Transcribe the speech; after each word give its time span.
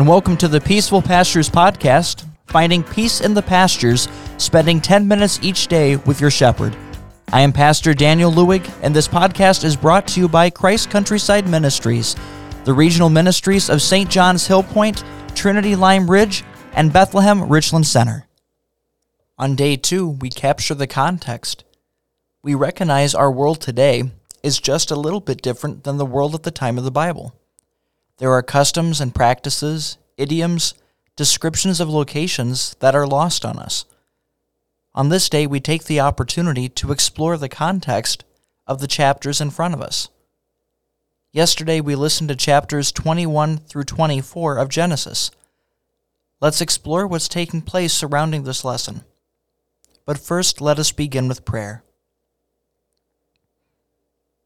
and 0.00 0.08
welcome 0.08 0.34
to 0.34 0.48
the 0.48 0.62
Peaceful 0.62 1.02
Pastures 1.02 1.50
Podcast, 1.50 2.24
finding 2.46 2.82
peace 2.82 3.20
in 3.20 3.34
the 3.34 3.42
pastures, 3.42 4.08
spending 4.38 4.80
10 4.80 5.06
minutes 5.06 5.38
each 5.42 5.66
day 5.66 5.96
with 5.96 6.22
your 6.22 6.30
shepherd. 6.30 6.74
I 7.34 7.42
am 7.42 7.52
Pastor 7.52 7.92
Daniel 7.92 8.32
Lewig, 8.32 8.66
and 8.80 8.96
this 8.96 9.06
podcast 9.06 9.62
is 9.62 9.76
brought 9.76 10.08
to 10.08 10.20
you 10.20 10.26
by 10.26 10.48
Christ 10.48 10.88
Countryside 10.88 11.46
Ministries, 11.46 12.16
the 12.64 12.72
regional 12.72 13.10
ministries 13.10 13.68
of 13.68 13.82
St. 13.82 14.08
John's 14.08 14.48
Hillpoint, 14.48 15.04
Trinity 15.34 15.76
Lime 15.76 16.10
Ridge, 16.10 16.44
and 16.72 16.94
Bethlehem 16.94 17.50
Richland 17.50 17.86
Center. 17.86 18.26
On 19.36 19.54
day 19.54 19.76
two, 19.76 20.08
we 20.08 20.30
capture 20.30 20.74
the 20.74 20.86
context. 20.86 21.64
We 22.42 22.54
recognize 22.54 23.14
our 23.14 23.30
world 23.30 23.60
today 23.60 24.04
is 24.42 24.60
just 24.60 24.90
a 24.90 24.96
little 24.96 25.20
bit 25.20 25.42
different 25.42 25.84
than 25.84 25.98
the 25.98 26.06
world 26.06 26.34
at 26.34 26.44
the 26.44 26.50
time 26.50 26.78
of 26.78 26.84
the 26.84 26.90
Bible. 26.90 27.34
There 28.20 28.32
are 28.32 28.42
customs 28.42 29.00
and 29.00 29.14
practices, 29.14 29.96
idioms, 30.20 30.74
descriptions 31.16 31.80
of 31.80 31.88
locations 31.88 32.76
that 32.80 32.94
are 32.94 33.06
lost 33.06 33.44
on 33.44 33.58
us. 33.58 33.84
On 34.94 35.08
this 35.08 35.28
day, 35.28 35.46
we 35.46 35.60
take 35.60 35.84
the 35.84 36.00
opportunity 36.00 36.68
to 36.68 36.92
explore 36.92 37.36
the 37.36 37.48
context 37.48 38.24
of 38.66 38.80
the 38.80 38.86
chapters 38.86 39.40
in 39.40 39.50
front 39.50 39.74
of 39.74 39.80
us. 39.80 40.08
Yesterday, 41.32 41.80
we 41.80 41.94
listened 41.94 42.28
to 42.28 42.36
chapters 42.36 42.90
21 42.90 43.58
through 43.58 43.84
24 43.84 44.58
of 44.58 44.68
Genesis. 44.68 45.30
Let's 46.40 46.60
explore 46.60 47.06
what's 47.06 47.28
taking 47.28 47.62
place 47.62 47.92
surrounding 47.92 48.44
this 48.44 48.64
lesson. 48.64 49.04
But 50.04 50.18
first, 50.18 50.60
let 50.60 50.78
us 50.78 50.90
begin 50.90 51.28
with 51.28 51.44
prayer. 51.44 51.84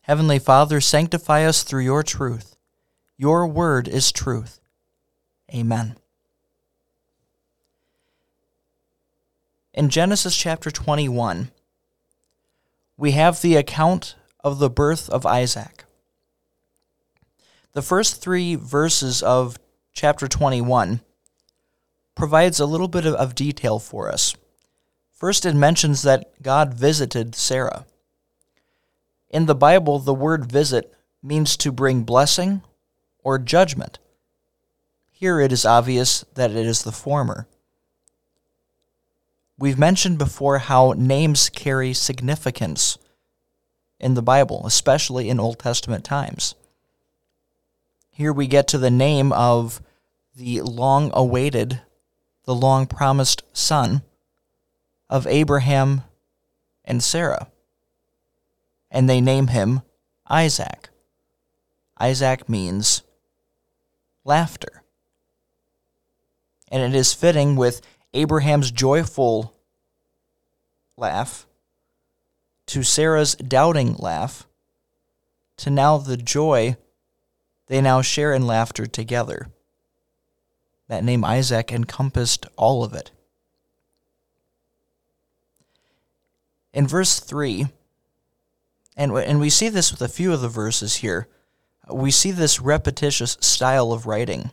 Heavenly 0.02 0.38
Father, 0.38 0.82
sanctify 0.82 1.44
us 1.44 1.62
through 1.62 1.84
your 1.84 2.02
truth. 2.02 2.56
Your 3.16 3.46
word 3.46 3.88
is 3.88 4.12
truth. 4.12 4.60
Amen. 5.52 5.96
In 9.72 9.88
Genesis 9.88 10.36
chapter 10.36 10.70
21, 10.70 11.50
we 12.96 13.10
have 13.10 13.42
the 13.42 13.56
account 13.56 14.14
of 14.44 14.58
the 14.58 14.70
birth 14.70 15.10
of 15.10 15.26
Isaac. 15.26 15.84
The 17.72 17.82
first 17.82 18.22
three 18.22 18.54
verses 18.54 19.20
of 19.20 19.58
chapter 19.92 20.28
21 20.28 21.00
provides 22.14 22.60
a 22.60 22.66
little 22.66 22.86
bit 22.86 23.04
of, 23.04 23.34
detail 23.34 23.80
for 23.80 24.12
us. 24.12 24.36
First, 25.12 25.44
it 25.44 25.56
mentions 25.56 26.02
that 26.02 26.40
God 26.40 26.74
visited 26.74 27.34
Sarah. 27.34 27.86
In 29.30 29.46
the 29.46 29.54
Bible, 29.56 29.98
the 29.98 30.14
word 30.14 30.46
visit 30.46 30.94
means 31.20 31.56
to 31.56 31.72
bring 31.72 32.02
blessing 32.04 32.62
or 33.24 33.40
judgment. 33.40 33.98
Here 35.24 35.40
it 35.40 35.52
is 35.52 35.64
obvious 35.64 36.22
that 36.34 36.50
it 36.50 36.66
is 36.66 36.82
the 36.82 36.92
former. 36.92 37.48
We've 39.58 39.78
mentioned 39.78 40.18
before 40.18 40.58
how 40.58 40.92
names 40.98 41.48
carry 41.48 41.94
significance 41.94 42.98
in 43.98 44.12
the 44.12 44.20
Bible, 44.20 44.66
especially 44.66 45.30
in 45.30 45.40
Old 45.40 45.58
Testament 45.58 46.04
times. 46.04 46.54
Here 48.10 48.34
we 48.34 48.46
get 48.46 48.68
to 48.68 48.76
the 48.76 48.90
name 48.90 49.32
of 49.32 49.80
the 50.36 50.60
long 50.60 51.10
awaited, 51.14 51.80
the 52.44 52.54
long 52.54 52.86
promised 52.86 53.44
son 53.54 54.02
of 55.08 55.26
Abraham 55.26 56.02
and 56.84 57.02
Sarah 57.02 57.48
and 58.90 59.08
they 59.08 59.22
name 59.22 59.46
him 59.46 59.80
Isaac. 60.28 60.90
Isaac 61.98 62.46
means 62.46 63.00
laughter. 64.22 64.83
And 66.68 66.82
it 66.82 66.96
is 66.96 67.14
fitting 67.14 67.56
with 67.56 67.80
Abraham's 68.12 68.70
joyful 68.70 69.54
laugh 70.96 71.46
to 72.66 72.82
Sarah's 72.82 73.34
doubting 73.34 73.94
laugh 73.96 74.46
to 75.58 75.70
now 75.70 75.98
the 75.98 76.16
joy 76.16 76.76
they 77.66 77.80
now 77.80 78.02
share 78.02 78.32
in 78.32 78.46
laughter 78.46 78.86
together. 78.86 79.48
That 80.88 81.04
name 81.04 81.24
Isaac 81.24 81.72
encompassed 81.72 82.46
all 82.56 82.84
of 82.84 82.92
it. 82.92 83.10
In 86.72 86.86
verse 86.86 87.20
3, 87.20 87.66
and 88.96 89.12
and 89.12 89.40
we 89.40 89.50
see 89.50 89.68
this 89.68 89.90
with 89.90 90.02
a 90.02 90.08
few 90.08 90.32
of 90.32 90.40
the 90.40 90.48
verses 90.48 90.96
here. 90.96 91.28
We 91.88 92.10
see 92.10 92.30
this 92.30 92.60
repetitious 92.60 93.36
style 93.40 93.92
of 93.92 94.06
writing. 94.06 94.50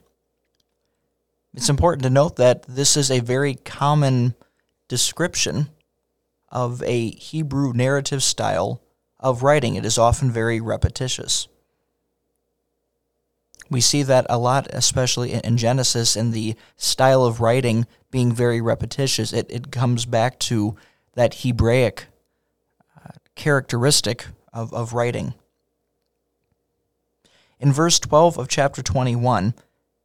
It's 1.54 1.70
important 1.70 2.04
to 2.04 2.10
note 2.10 2.38
that 2.38 2.64
this 2.64 2.96
is 2.96 3.12
a 3.12 3.20
very 3.20 3.56
common 3.56 4.36
description 4.88 5.70
of 6.50 6.82
a 6.84 7.12
Hebrew 7.12 7.74
narrative 7.74 8.24
style 8.24 8.82
of 9.20 9.44
writing. 9.44 9.76
It 9.76 9.86
is 9.86 9.98
often 9.98 10.32
very 10.32 10.62
repetitious. 10.62 11.48
We 13.70 13.80
see 13.80 14.04
that 14.04 14.26
a 14.30 14.38
lot, 14.38 14.68
especially 14.72 15.34
in 15.34 15.56
Genesis, 15.56 16.18
in 16.18 16.32
the 16.32 16.56
style 16.76 17.24
of 17.24 17.40
writing 17.40 17.86
being 18.12 18.34
very 18.34 18.60
repetitious. 18.60 19.32
It, 19.32 19.50
it 19.50 19.72
comes 19.72 20.06
back 20.06 20.40
to 20.40 20.76
that 21.16 21.36
Hebraic 21.36 22.08
uh, 22.98 23.12
characteristic 23.36 24.28
of, 24.54 24.74
of 24.74 24.94
writing. 24.94 25.36
In 27.62 27.72
verse 27.72 28.00
12 28.00 28.38
of 28.38 28.50
chapter 28.50 28.82
21, 28.82 29.54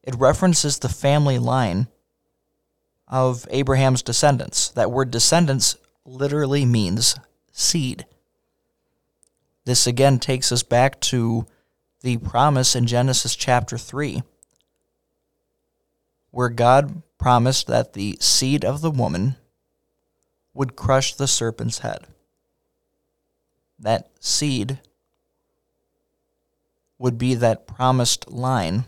it 0.06 0.14
references 0.14 0.78
the 0.78 0.88
family 0.88 1.38
line 1.38 1.88
of 3.06 3.46
Abraham's 3.50 4.02
descendants. 4.02 4.70
That 4.70 4.90
word 4.90 5.10
descendants 5.10 5.76
literally 6.04 6.64
means 6.64 7.18
seed. 7.52 8.06
This 9.66 9.86
again 9.86 10.18
takes 10.18 10.50
us 10.50 10.62
back 10.62 11.00
to 11.02 11.46
the 12.00 12.16
promise 12.18 12.74
in 12.74 12.86
Genesis 12.86 13.36
chapter 13.36 13.76
3, 13.76 14.22
where 16.30 16.48
God 16.48 17.02
promised 17.18 17.66
that 17.66 17.92
the 17.92 18.16
seed 18.20 18.64
of 18.64 18.80
the 18.80 18.90
woman 18.90 19.36
would 20.54 20.76
crush 20.76 21.14
the 21.14 21.26
serpent's 21.26 21.80
head 21.80 22.06
that 23.78 24.08
seed 24.20 24.78
would 26.98 27.18
be 27.18 27.34
that 27.34 27.66
promised 27.66 28.30
line 28.30 28.84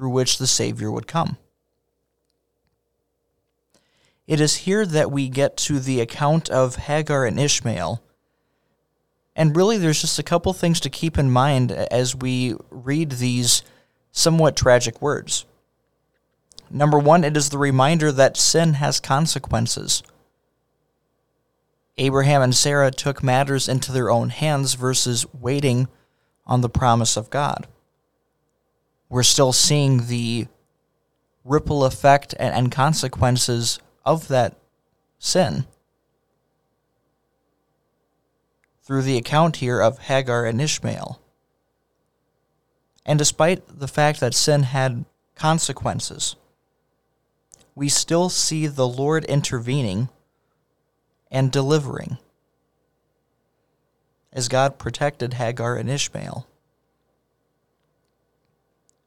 through 0.00 0.08
which 0.08 0.38
the 0.38 0.46
Savior 0.46 0.90
would 0.90 1.06
come. 1.06 1.36
It 4.26 4.40
is 4.40 4.64
here 4.64 4.86
that 4.86 5.12
we 5.12 5.28
get 5.28 5.58
to 5.58 5.78
the 5.78 6.00
account 6.00 6.48
of 6.48 6.76
Hagar 6.76 7.26
and 7.26 7.38
Ishmael. 7.38 8.02
And 9.36 9.54
really, 9.54 9.76
there's 9.76 10.00
just 10.00 10.18
a 10.18 10.22
couple 10.22 10.54
things 10.54 10.80
to 10.80 10.88
keep 10.88 11.18
in 11.18 11.30
mind 11.30 11.70
as 11.70 12.16
we 12.16 12.54
read 12.70 13.12
these 13.12 13.62
somewhat 14.10 14.56
tragic 14.56 15.02
words. 15.02 15.44
Number 16.70 16.98
one, 16.98 17.22
it 17.22 17.36
is 17.36 17.50
the 17.50 17.58
reminder 17.58 18.10
that 18.10 18.38
sin 18.38 18.74
has 18.74 19.00
consequences. 19.00 20.02
Abraham 21.98 22.40
and 22.40 22.54
Sarah 22.54 22.90
took 22.90 23.22
matters 23.22 23.68
into 23.68 23.92
their 23.92 24.08
own 24.08 24.30
hands 24.30 24.72
versus 24.72 25.26
waiting 25.38 25.88
on 26.46 26.62
the 26.62 26.70
promise 26.70 27.18
of 27.18 27.28
God. 27.28 27.66
We're 29.10 29.24
still 29.24 29.52
seeing 29.52 30.06
the 30.06 30.46
ripple 31.44 31.84
effect 31.84 32.34
and, 32.38 32.70
consequences 32.70 33.80
of 34.04 34.28
that 34.28 34.56
sin 35.18 35.66
through 38.82 39.02
the 39.02 39.16
account 39.16 39.56
here 39.56 39.80
of 39.80 39.98
Hagar 39.98 40.46
and 40.46 40.60
Ishmael. 40.60 41.20
And 43.04 43.18
despite 43.18 43.80
the 43.80 43.88
fact 43.88 44.20
that 44.20 44.34
sin 44.34 44.62
had 44.62 45.04
consequences, 45.34 46.36
we 47.74 47.88
still 47.88 48.28
see 48.28 48.66
the 48.68 48.86
Lord 48.86 49.24
intervening 49.24 50.08
and 51.30 51.50
delivering. 51.50 52.18
As 54.32 54.48
God 54.48 54.78
protected 54.78 55.34
Hagar 55.34 55.76
and 55.76 55.90
Ishmael. 55.90 56.46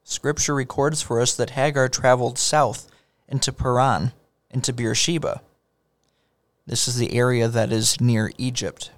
Scripture 0.04 0.54
records 0.54 1.00
for 1.00 1.20
us 1.20 1.34
that 1.34 1.50
Hagar 1.50 1.88
traveled 1.88 2.38
south 2.38 2.88
into 3.26 3.52
Paran, 3.52 4.12
into 4.50 4.72
Beersheba. 4.72 5.40
This 6.66 6.86
is 6.86 6.96
the 6.96 7.14
area 7.14 7.48
that 7.48 7.72
is 7.72 8.00
near 8.00 8.30
Egypt. 8.38 8.90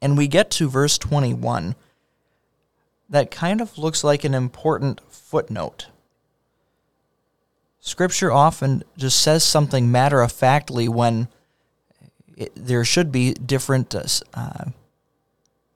And 0.00 0.16
we 0.16 0.28
get 0.28 0.50
to 0.52 0.68
verse 0.68 0.98
21 0.98 1.76
that 3.08 3.30
kind 3.30 3.60
of 3.60 3.78
looks 3.78 4.02
like 4.02 4.24
an 4.24 4.34
important 4.34 5.00
footnote. 5.08 5.86
Scripture 7.80 8.32
often 8.32 8.82
just 8.96 9.20
says 9.20 9.44
something 9.44 9.92
matter 9.92 10.20
of 10.22 10.32
factly 10.32 10.88
when 10.88 11.28
it, 12.36 12.52
there 12.56 12.84
should 12.84 13.12
be 13.12 13.32
different 13.32 13.94
uh, 13.94 14.02
uh, 14.34 14.64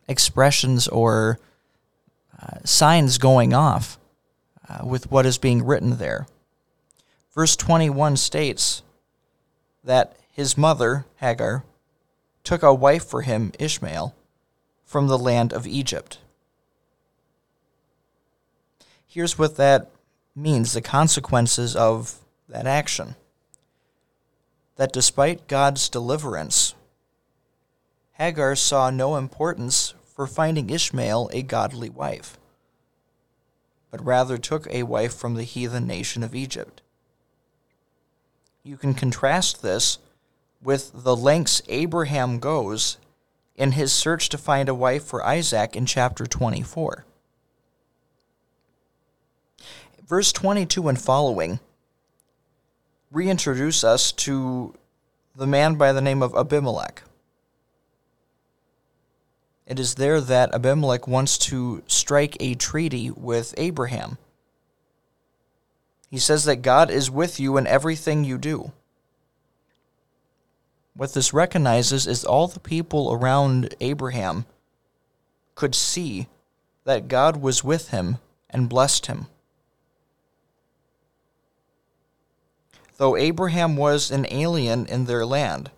expressions 0.09 0.89
or 0.89 1.39
signs 2.65 3.19
going 3.19 3.53
off 3.53 3.99
uh, 4.69 4.85
with 4.85 5.11
what 5.11 5.27
is 5.27 5.39
being 5.39 5.65
written 5.65 5.99
there. 5.99 6.27
Verse 7.35 7.57
21 7.57 8.17
states 8.17 8.83
that 9.85 10.17
his 10.31 10.57
mother, 10.57 11.07
Hagar, 11.17 11.65
took 12.45 12.63
a 12.63 12.75
wife 12.75 13.05
for 13.05 13.23
him, 13.23 13.53
Ishmael, 13.59 14.15
from 14.85 15.07
the 15.07 15.19
land 15.19 15.53
of 15.53 15.67
Egypt. 15.67 16.19
Here's 19.07 19.39
what 19.39 19.57
that 19.57 19.91
means 20.35 20.73
the 20.73 20.81
consequences 20.81 21.75
of 21.77 22.17
that 22.49 22.67
action. 22.67 23.17
That 24.77 24.93
despite 24.93 25.49
God's 25.49 25.89
deliverance, 25.89 26.75
Hagar 28.13 28.55
saw 28.55 28.91
no 28.91 29.17
importance 29.17 29.95
for 30.21 30.27
finding 30.27 30.69
Ishmael 30.69 31.31
a 31.33 31.41
godly 31.41 31.89
wife, 31.89 32.37
but 33.91 34.05
rather 34.05 34.37
took 34.37 34.67
a 34.69 34.83
wife 34.83 35.15
from 35.15 35.35
the 35.35 35.45
heathen 35.45 35.87
nation 35.87 36.23
of 36.23 36.35
Egypt. 36.35 36.83
You 38.63 38.77
can 38.77 38.93
contrast 38.93 39.63
this 39.63 39.97
with 40.63 40.91
the 40.93 41.17
lengths 41.17 41.63
Abraham 41.69 42.39
goes 42.39 42.99
in 43.57 43.73
his 43.73 43.95
search 43.95 44.29
to 44.29 44.37
find 44.37 44.69
a 44.69 44.75
wife 44.75 45.05
for 45.05 45.25
Isaac 45.25 45.75
in 45.75 45.87
chapter 45.87 46.27
24. 46.27 47.07
Verse 50.07 50.33
22 50.35 50.87
and 50.87 51.01
following 51.01 51.61
reintroduce 53.11 53.83
us 53.83 54.13
to 54.13 54.75
the 55.35 55.47
man 55.47 55.77
by 55.77 55.95
the 55.95 56.03
name 56.03 56.23
of 56.23 56.35
Abimelech. 56.35 57.05
It 59.71 59.79
is 59.79 59.95
there 59.95 60.21
that 60.21 60.53
Abimelech 60.53 61.07
wants 61.07 61.39
to 61.39 61.85
strike 61.87 62.37
a 62.41 62.57
treaty 62.57 63.09
with 63.09 63.55
Abraham. 63.57 64.19
He 66.11 66.19
says 66.19 66.45
that 66.47 66.63
God 66.63 66.91
is 66.91 67.09
with 67.09 67.39
you 67.39 67.57
in 67.57 67.69
everything 67.69 68.25
you 68.25 68.37
do. 68.37 68.73
What 70.97 71.15
this 71.15 71.33
recognizes 71.33 72.09
is 72.09 72.25
all 72.25 72.49
the 72.49 72.59
people 72.59 73.13
around 73.13 73.77
Abraham 73.81 74.45
could 75.55 75.77
see 75.77 76.27
that 76.83 77.07
God 77.07 77.37
was 77.37 77.63
with 77.63 77.91
him 77.91 78.19
and 78.51 78.69
blessed 78.69 79.07
him. 79.07 79.29
Though 82.97 83.17
Abraham 83.17 83.77
was 83.77 84.11
an 84.11 84.27
alien 84.31 84.87
in 84.87 85.05
their 85.05 85.25
land, 85.25 85.71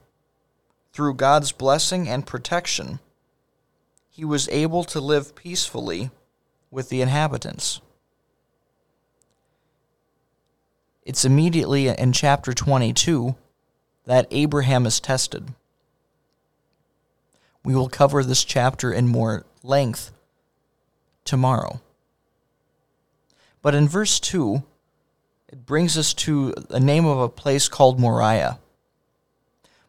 through 0.94 1.12
God's 1.12 1.52
blessing 1.52 2.08
and 2.08 2.26
protection, 2.26 2.98
he 4.12 4.26
was 4.26 4.46
able 4.50 4.84
to 4.84 5.00
live 5.00 5.34
peacefully 5.34 6.10
with 6.70 6.90
the 6.90 7.00
inhabitants. 7.00 7.80
It's 11.02 11.24
immediately 11.24 11.88
in 11.88 12.12
chapter 12.12 12.52
22 12.52 13.34
that 14.04 14.28
Abraham 14.30 14.84
is 14.84 15.00
tested. 15.00 15.54
We 17.64 17.74
will 17.74 17.88
cover 17.88 18.22
this 18.22 18.44
chapter 18.44 18.92
in 18.92 19.08
more 19.08 19.46
length 19.62 20.12
tomorrow. 21.24 21.80
But 23.62 23.74
in 23.74 23.88
verse 23.88 24.20
2, 24.20 24.62
it 25.48 25.64
brings 25.64 25.96
us 25.96 26.12
to 26.14 26.52
the 26.52 26.80
name 26.80 27.06
of 27.06 27.18
a 27.18 27.30
place 27.30 27.66
called 27.66 27.98
Moriah. 27.98 28.58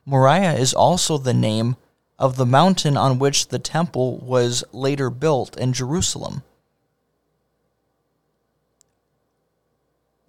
Moriah 0.06 0.54
is 0.54 0.74
also 0.74 1.18
the 1.18 1.34
name 1.34 1.76
of 2.24 2.38
the 2.38 2.46
mountain 2.46 2.96
on 2.96 3.20
which 3.20 3.50
the 3.50 3.60
temple 3.60 4.18
was 4.20 4.64
later 4.72 5.10
built 5.10 5.58
in 5.58 5.74
Jerusalem. 5.74 6.42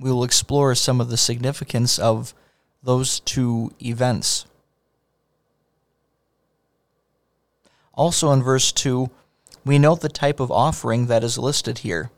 We 0.01 0.11
will 0.11 0.25
explore 0.25 0.75
some 0.75 1.01
of 1.01 1.09
the 1.09 1.17
significance 1.17 1.97
of 1.97 2.35
those 2.83 3.21
two 3.21 3.73
events. 3.81 4.45
Also 7.93 8.33
in 8.33 8.43
verse 8.43 8.73
2, 8.73 9.09
we 9.65 9.79
note 9.79 10.01
the 10.01 10.09
type 10.09 10.41
of 10.41 10.51
offering 10.51 11.07
that 11.07 11.23
is 11.23 11.39
listed 11.39 11.79
here 11.79 12.11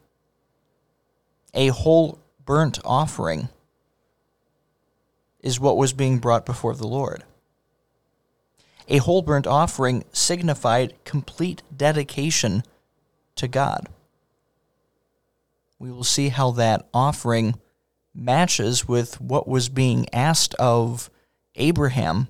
a 1.52 1.68
whole 1.68 2.18
burnt 2.46 2.78
offering 2.82 3.50
is 5.40 5.60
what 5.60 5.76
was 5.76 5.92
being 5.92 6.18
brought 6.18 6.46
before 6.46 6.74
the 6.74 6.86
Lord. 6.86 7.24
A 8.88 8.98
whole 8.98 9.22
burnt 9.22 9.46
offering 9.46 10.04
signified 10.12 10.94
complete 11.04 11.62
dedication 11.76 12.62
to 13.34 13.48
God. 13.48 13.88
We 15.78 15.90
will 15.90 16.04
see 16.04 16.28
how 16.28 16.52
that 16.52 16.86
offering 16.94 17.60
matches 18.14 18.88
with 18.88 19.20
what 19.20 19.48
was 19.48 19.68
being 19.68 20.06
asked 20.12 20.54
of 20.54 21.10
Abraham 21.56 22.28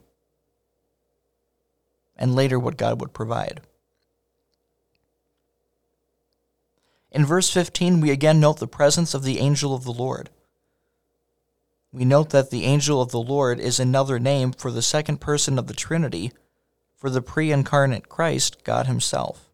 and 2.16 2.34
later 2.34 2.58
what 2.58 2.76
God 2.76 3.00
would 3.00 3.12
provide. 3.12 3.60
In 7.12 7.24
verse 7.24 7.50
15, 7.50 8.00
we 8.00 8.10
again 8.10 8.40
note 8.40 8.58
the 8.58 8.66
presence 8.66 9.14
of 9.14 9.22
the 9.22 9.38
angel 9.38 9.74
of 9.74 9.84
the 9.84 9.92
Lord. 9.92 10.30
We 11.92 12.04
note 12.04 12.30
that 12.30 12.50
the 12.50 12.64
angel 12.64 13.00
of 13.00 13.10
the 13.10 13.20
Lord 13.20 13.58
is 13.58 13.80
another 13.80 14.18
name 14.18 14.52
for 14.52 14.70
the 14.70 14.82
second 14.82 15.20
person 15.20 15.58
of 15.58 15.66
the 15.66 15.74
Trinity, 15.74 16.32
for 16.96 17.10
the 17.10 17.22
pre 17.22 17.52
incarnate 17.52 18.08
Christ, 18.08 18.64
God 18.64 18.86
Himself. 18.86 19.50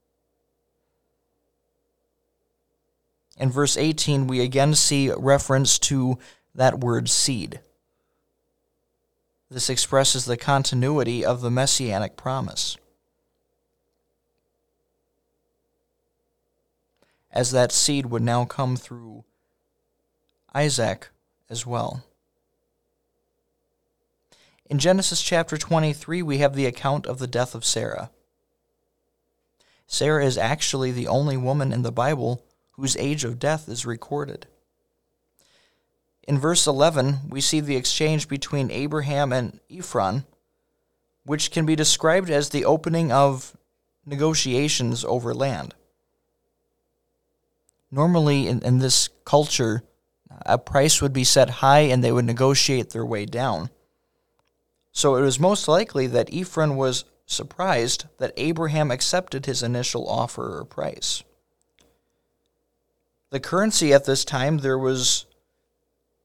In 3.39 3.51
verse 3.51 3.77
18, 3.77 4.27
we 4.27 4.41
again 4.41 4.75
see 4.75 5.11
reference 5.11 5.79
to 5.81 6.19
that 6.55 6.81
word 6.81 7.09
seed. 7.09 7.61
This 9.51 9.69
expresses 9.69 10.25
the 10.25 10.37
continuity 10.37 11.25
of 11.25 11.41
the 11.41 11.51
messianic 11.51 12.17
promise. 12.17 12.77
As 17.31 17.51
that 17.51 17.73
seed 17.73 18.07
would 18.07 18.23
now 18.23 18.45
come 18.45 18.77
through 18.77 19.25
Isaac 20.55 21.09
as 21.51 21.67
well. 21.67 22.05
In 24.73 24.79
Genesis 24.79 25.21
chapter 25.21 25.59
23, 25.59 26.23
we 26.23 26.39
have 26.39 26.55
the 26.55 26.65
account 26.65 27.07
of 27.07 27.19
the 27.19 27.27
death 27.27 27.55
of 27.55 27.63
Sarah. 27.63 28.11
Sarah 29.87 30.25
is 30.25 30.39
actually 30.39 30.91
the 30.91 31.09
only 31.09 31.37
woman 31.37 31.75
in 31.75 31.83
the 31.83 31.93
Bible 31.93 32.43
whose 32.71 32.97
age 32.97 33.23
of 33.23 33.39
death 33.39 33.69
is 33.69 33.85
recorded. 33.85 34.47
In 36.27 36.39
verse 36.39 36.67
11, 36.67 37.29
we 37.29 37.43
see 37.43 37.61
the 37.61 37.77
exchange 37.77 38.29
between 38.29 38.71
Abraham 38.71 39.31
and 39.31 39.61
Ephron, 39.71 40.25
which 41.27 41.51
can 41.51 41.67
be 41.67 41.77
described 41.77 42.31
as 42.31 42.49
the 42.49 42.65
opening 42.65 43.13
of 43.13 43.55
negotiations 44.07 45.05
over 45.05 45.35
land. 45.35 45.75
Normally, 47.91 48.49
in, 48.49 48.63
in 48.63 48.79
this 48.79 49.11
culture, 49.27 49.83
a 50.47 50.57
price 50.57 51.03
would 51.03 51.13
be 51.13 51.25
set 51.25 51.61
high 51.61 51.81
and 51.81 52.03
they 52.03 52.11
would 52.11 52.25
negotiate 52.25 52.89
their 52.89 53.05
way 53.05 53.27
down. 53.27 53.69
So 54.93 55.17
it 55.17 55.23
was 55.23 55.41
most 55.41 55.67
likely 55.69 56.07
that 56.09 56.33
Ephron 56.33 56.77
was 56.77 57.05
surprised 57.27 58.07
that 58.19 58.35
Abraham 58.37 58.91
accepted 58.91 59.47
his 59.47 59.63
initial 59.63 60.09
offer 60.09 60.59
or 60.59 60.65
price. 60.65 61.25
The 63.31 63.41
currency 63.41 63.95
at 63.95 64.05
this 64.05 64.25
time, 64.25 64.59
there 64.59 64.79
was 64.79 65.25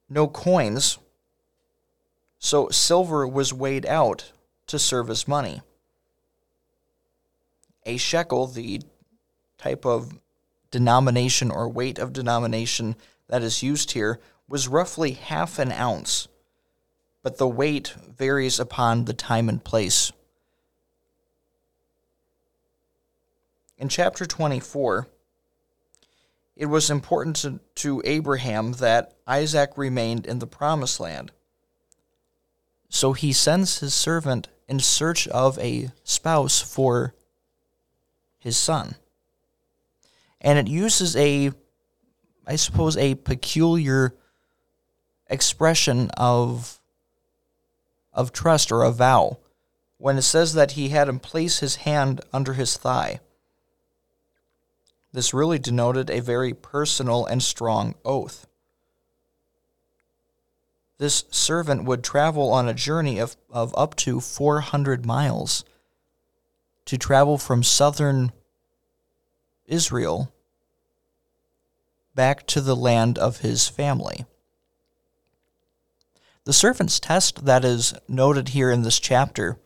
no 0.10 0.28
coins, 0.28 0.98
so 2.40 2.68
silver 2.70 3.26
was 3.26 3.54
weighed 3.54 3.86
out 3.86 4.32
to 4.68 4.78
serve 4.78 5.10
as 5.10 5.28
money. 5.28 5.62
A 7.86 7.96
shekel, 7.96 8.48
the 8.48 8.82
type 9.58 9.86
of 9.86 10.20
denomination 10.70 11.50
or 11.50 11.70
weight 11.70 11.98
of 11.98 12.12
denomination 12.12 12.96
that 13.28 13.42
is 13.42 13.64
used 13.64 13.92
here, 13.92 14.20
was 14.50 14.68
roughly 14.68 15.12
half 15.12 15.60
an 15.60 15.72
ounce, 15.72 16.28
but 17.28 17.40
the 17.40 17.46
weight 17.46 17.94
varies 18.18 18.58
upon 18.58 19.04
the 19.04 19.14
time 19.14 19.50
and 19.50 19.62
place. 19.62 20.14
In 23.78 23.90
chapter 23.90 24.26
24, 24.26 25.10
it 26.56 26.68
was 26.68 26.90
important 26.90 27.36
to, 27.36 27.60
to 27.76 28.02
Abraham 28.06 28.72
that 28.80 29.12
Isaac 29.28 29.72
remained 29.76 30.26
in 30.26 30.40
the 30.40 30.48
promised 30.48 31.02
land. 31.02 31.34
So 32.88 33.12
he 33.12 33.34
sends 33.34 33.80
his 33.80 33.94
servant 33.94 34.48
in 34.70 34.80
search 34.80 35.28
of 35.28 35.60
a 35.60 35.90
spouse 36.06 36.62
for 36.62 37.14
his 38.40 38.56
son. 38.56 38.96
And 40.40 40.58
it 40.58 40.70
uses 40.70 41.14
a, 41.18 41.52
I 42.48 42.56
suppose, 42.56 42.96
a 42.96 43.16
peculiar 43.16 44.16
expression 45.30 46.10
of, 46.16 46.77
of 48.18 48.34
trust 48.34 48.72
or 48.72 48.84
a 48.84 48.92
vow 48.92 49.38
when 49.98 50.18
it 50.18 50.24
says 50.24 50.54
that 50.54 50.72
he 50.72 50.90
had 50.90 51.08
him 51.08 51.20
place 51.20 51.60
his 51.60 51.78
hand 51.78 52.20
under 52.34 52.54
his 52.54 52.76
thigh. 52.76 53.20
This 55.14 55.34
really 55.34 55.60
denoted 55.60 56.10
a 56.10 56.20
very 56.20 56.54
personal 56.54 57.26
and 57.26 57.42
strong 57.42 57.96
oath. 58.04 58.48
This 60.98 61.26
servant 61.30 61.86
would 61.86 62.04
travel 62.04 62.52
on 62.52 62.68
a 62.68 62.74
journey 62.74 63.20
of, 63.20 63.38
of 63.52 63.74
up 63.78 63.96
to 63.98 64.20
400 64.20 65.06
miles 65.06 65.64
to 66.86 66.98
travel 66.98 67.38
from 67.38 67.62
southern 67.62 68.32
Israel 69.68 70.32
back 72.16 72.48
to 72.48 72.62
the 72.62 72.76
land 72.76 73.20
of 73.20 73.40
his 73.40 73.68
family. 73.68 74.26
The 76.48 76.54
servant's 76.54 77.02
test 77.02 77.44
that 77.44 77.66
is 77.66 77.94
noted 78.08 78.48
here 78.48 78.72
in 78.72 78.84
this 78.84 79.02
chapter 79.02 79.60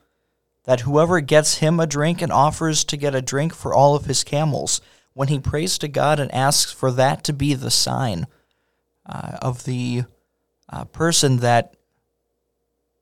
that 0.64 0.80
whoever 0.80 1.22
gets 1.22 1.60
him 1.60 1.80
a 1.80 1.86
drink 1.86 2.24
and 2.24 2.32
offers 2.32 2.84
to 2.86 2.98
get 2.98 3.14
a 3.14 3.22
drink 3.22 3.54
for 3.54 3.72
all 3.72 3.94
of 3.94 4.06
his 4.06 4.24
camels, 4.24 4.82
when 5.14 5.28
he 5.28 5.38
prays 5.38 5.78
to 5.78 5.88
God 5.88 6.20
and 6.20 6.34
asks 6.34 6.72
for 6.72 6.92
that 6.94 7.24
to 7.26 7.34
be 7.34 7.54
the 7.54 7.70
sign 7.70 8.26
uh, 9.06 9.38
of 9.44 9.66
the 9.66 10.06
uh, 10.70 10.86
person 10.86 11.38
that 11.38 11.76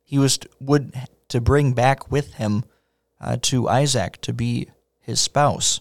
he 0.04 0.20
was 0.20 0.40
would 0.60 0.94
to 1.30 1.40
bring 1.40 1.72
back 1.72 2.12
with 2.12 2.34
him 2.34 2.66
uh, 3.22 3.38
to 3.44 3.70
Isaac 3.70 4.20
to 4.24 4.34
be 4.34 4.68
his 5.00 5.22
spouse. 5.22 5.80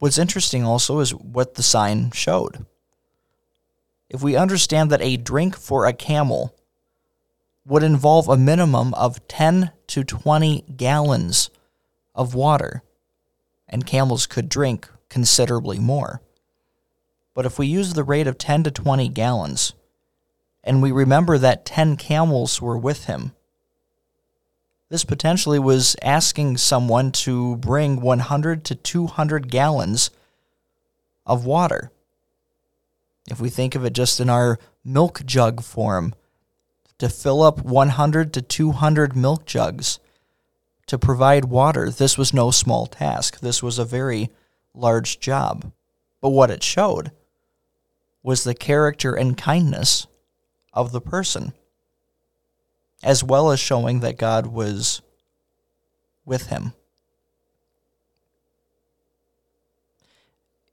What's 0.00 0.18
interesting 0.18 0.64
also 0.64 0.98
is 0.98 1.14
what 1.14 1.54
the 1.54 1.62
sign 1.62 2.10
showed. 2.10 2.66
If 4.08 4.22
we 4.22 4.36
understand 4.36 4.90
that 4.90 5.02
a 5.02 5.16
drink 5.16 5.56
for 5.56 5.86
a 5.86 5.92
camel 5.92 6.54
would 7.66 7.82
involve 7.82 8.28
a 8.28 8.36
minimum 8.36 8.94
of 8.94 9.26
10 9.26 9.72
to 9.88 10.04
20 10.04 10.64
gallons 10.76 11.50
of 12.14 12.34
water, 12.34 12.82
and 13.68 13.86
camels 13.86 14.26
could 14.26 14.48
drink 14.48 14.88
considerably 15.08 15.78
more. 15.78 16.20
But 17.34 17.46
if 17.46 17.58
we 17.58 17.66
use 17.66 17.92
the 17.92 18.04
rate 18.04 18.28
of 18.28 18.38
10 18.38 18.62
to 18.64 18.70
20 18.70 19.08
gallons, 19.08 19.74
and 20.62 20.80
we 20.80 20.92
remember 20.92 21.38
that 21.38 21.66
10 21.66 21.96
camels 21.96 22.62
were 22.62 22.78
with 22.78 23.06
him, 23.06 23.32
this 24.88 25.04
potentially 25.04 25.58
was 25.58 25.96
asking 26.00 26.58
someone 26.58 27.10
to 27.10 27.56
bring 27.56 28.00
100 28.00 28.64
to 28.64 28.74
200 28.76 29.50
gallons 29.50 30.10
of 31.26 31.44
water. 31.44 31.90
If 33.30 33.40
we 33.40 33.50
think 33.50 33.74
of 33.74 33.84
it 33.84 33.92
just 33.92 34.20
in 34.20 34.30
our 34.30 34.58
milk 34.84 35.24
jug 35.24 35.62
form, 35.62 36.14
to 36.98 37.08
fill 37.08 37.42
up 37.42 37.62
100 37.62 38.32
to 38.32 38.42
200 38.42 39.14
milk 39.14 39.44
jugs 39.44 39.98
to 40.86 40.98
provide 40.98 41.46
water, 41.46 41.90
this 41.90 42.16
was 42.16 42.32
no 42.32 42.50
small 42.50 42.86
task. 42.86 43.40
This 43.40 43.62
was 43.62 43.78
a 43.78 43.84
very 43.84 44.30
large 44.74 45.18
job. 45.20 45.72
But 46.20 46.30
what 46.30 46.50
it 46.50 46.62
showed 46.62 47.10
was 48.22 48.44
the 48.44 48.54
character 48.54 49.14
and 49.14 49.36
kindness 49.36 50.06
of 50.72 50.92
the 50.92 51.00
person, 51.00 51.52
as 53.02 53.22
well 53.22 53.50
as 53.50 53.60
showing 53.60 54.00
that 54.00 54.18
God 54.18 54.46
was 54.46 55.02
with 56.24 56.46
him. 56.48 56.72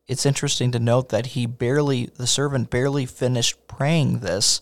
It's 0.07 0.25
interesting 0.25 0.71
to 0.71 0.79
note 0.79 1.09
that 1.09 1.27
he 1.27 1.45
barely, 1.45 2.07
the 2.17 2.27
servant 2.27 2.69
barely 2.69 3.05
finished 3.05 3.67
praying 3.67 4.19
this 4.19 4.61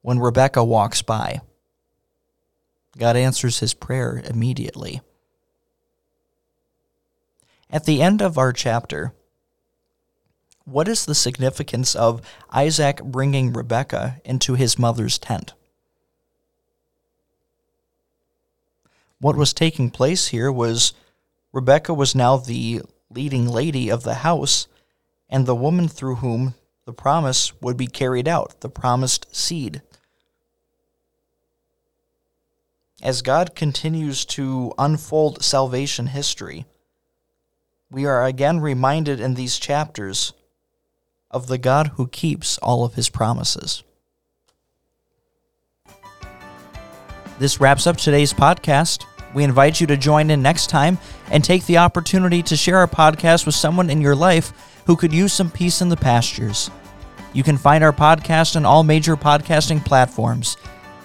when 0.00 0.18
Rebekah 0.18 0.64
walks 0.64 1.02
by. 1.02 1.40
God 2.98 3.16
answers 3.16 3.60
his 3.60 3.74
prayer 3.74 4.20
immediately. 4.24 5.00
At 7.70 7.84
the 7.84 8.02
end 8.02 8.20
of 8.20 8.36
our 8.36 8.52
chapter, 8.52 9.14
what 10.64 10.88
is 10.88 11.06
the 11.06 11.14
significance 11.14 11.94
of 11.94 12.20
Isaac 12.50 13.02
bringing 13.02 13.52
Rebekah 13.52 14.20
into 14.24 14.54
his 14.54 14.78
mother's 14.78 15.18
tent? 15.18 15.54
What 19.20 19.36
was 19.36 19.52
taking 19.52 19.90
place 19.90 20.28
here 20.28 20.50
was 20.50 20.92
Rebekah 21.52 21.94
was 21.94 22.14
now 22.14 22.36
the 22.36 22.82
leading 23.14 23.48
lady 23.48 23.88
of 23.88 24.02
the 24.02 24.14
house 24.14 24.66
and 25.28 25.46
the 25.46 25.54
woman 25.54 25.88
through 25.88 26.16
whom 26.16 26.54
the 26.84 26.92
promise 26.92 27.52
would 27.60 27.76
be 27.76 27.86
carried 27.86 28.28
out, 28.28 28.60
the 28.60 28.68
promised 28.68 29.34
seed. 29.34 29.82
As 33.02 33.22
God 33.22 33.54
continues 33.54 34.24
to 34.26 34.72
unfold 34.78 35.42
salvation 35.42 36.08
history, 36.08 36.66
we 37.90 38.06
are 38.06 38.24
again 38.24 38.60
reminded 38.60 39.20
in 39.20 39.34
these 39.34 39.58
chapters 39.58 40.32
of 41.30 41.46
the 41.46 41.58
God 41.58 41.88
who 41.96 42.06
keeps 42.06 42.58
all 42.58 42.84
of 42.84 42.94
his 42.94 43.08
promises. 43.08 43.82
This 47.38 47.60
wraps 47.60 47.86
up 47.86 47.96
today's 47.96 48.32
podcast. 48.32 49.04
We 49.34 49.44
invite 49.44 49.80
you 49.80 49.86
to 49.88 49.96
join 49.96 50.30
in 50.30 50.42
next 50.42 50.68
time 50.68 50.98
and 51.30 51.42
take 51.42 51.66
the 51.66 51.78
opportunity 51.78 52.42
to 52.42 52.56
share 52.56 52.78
our 52.78 52.86
podcast 52.86 53.46
with 53.46 53.54
someone 53.54 53.90
in 53.90 54.00
your 54.00 54.14
life 54.14 54.52
who 54.86 54.96
could 54.96 55.12
use 55.12 55.32
some 55.32 55.50
peace 55.50 55.80
in 55.80 55.88
the 55.88 55.96
pastures. 55.96 56.70
You 57.32 57.42
can 57.42 57.56
find 57.56 57.82
our 57.82 57.92
podcast 57.92 58.56
on 58.56 58.66
all 58.66 58.82
major 58.84 59.16
podcasting 59.16 59.84
platforms. 59.84 60.56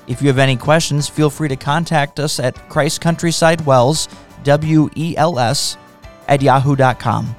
If 0.07 0.22
you 0.22 0.27
have 0.27 0.39
any 0.39 0.55
questions, 0.55 1.07
feel 1.07 1.29
free 1.29 1.50
to 1.50 1.55
contact 1.55 2.19
us 2.19 2.39
at 2.39 2.55
Christ 2.69 3.01
Countryside 3.01 3.62
Wels, 3.65 4.07
W 4.43 4.89
E 4.96 5.15
L 5.17 5.39
S, 5.39 5.77
at 6.27 6.41
yahoo.com. 6.41 7.36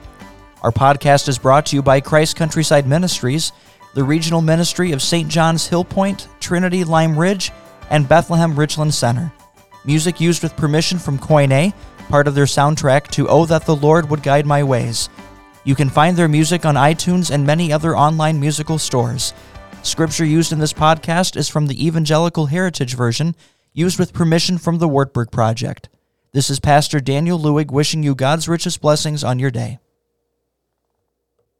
Our 0.62 0.72
podcast 0.72 1.28
is 1.28 1.38
brought 1.38 1.66
to 1.66 1.76
you 1.76 1.82
by 1.82 2.00
Christ 2.00 2.36
Countryside 2.36 2.86
Ministries, 2.86 3.52
the 3.94 4.04
regional 4.04 4.42
ministry 4.42 4.92
of 4.92 5.02
St. 5.02 5.28
John's 5.28 5.68
Hillpoint, 5.68 6.26
Trinity 6.40 6.84
Lime 6.84 7.18
Ridge, 7.18 7.52
and 7.90 8.08
Bethlehem 8.08 8.58
Richland 8.58 8.92
Center. 8.92 9.32
Music 9.84 10.20
used 10.20 10.42
with 10.42 10.56
permission 10.56 10.98
from 10.98 11.18
Koine, 11.18 11.72
part 12.08 12.26
of 12.26 12.34
their 12.34 12.44
soundtrack 12.44 13.08
to 13.08 13.28
Oh 13.28 13.46
That 13.46 13.64
the 13.64 13.76
Lord 13.76 14.10
Would 14.10 14.22
Guide 14.22 14.46
My 14.46 14.62
Ways. 14.62 15.08
You 15.64 15.74
can 15.74 15.88
find 15.88 16.16
their 16.16 16.28
music 16.28 16.64
on 16.66 16.74
iTunes 16.74 17.30
and 17.30 17.46
many 17.46 17.72
other 17.72 17.96
online 17.96 18.40
musical 18.40 18.78
stores. 18.78 19.34
Scripture 19.82 20.24
used 20.24 20.52
in 20.52 20.58
this 20.58 20.72
podcast 20.72 21.36
is 21.36 21.48
from 21.48 21.66
the 21.66 21.86
Evangelical 21.86 22.46
Heritage 22.46 22.94
Version, 22.94 23.36
used 23.72 23.98
with 23.98 24.12
permission 24.12 24.58
from 24.58 24.78
the 24.78 24.88
Wartburg 24.88 25.30
Project. 25.30 25.88
This 26.32 26.50
is 26.50 26.60
Pastor 26.60 27.00
Daniel 27.00 27.38
Lewig 27.38 27.70
wishing 27.70 28.02
you 28.02 28.14
God's 28.14 28.48
richest 28.48 28.80
blessings 28.80 29.22
on 29.22 29.38
your 29.38 29.50
day. 29.50 29.78